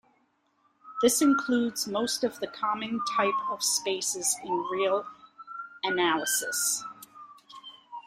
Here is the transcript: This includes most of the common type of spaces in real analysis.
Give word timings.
This 1.03 1.21
includes 1.21 1.87
most 1.87 2.23
of 2.23 2.39
the 2.39 2.47
common 2.47 3.01
type 3.15 3.35
of 3.51 3.61
spaces 3.61 4.35
in 4.43 4.51
real 4.71 5.05
analysis. 5.83 6.83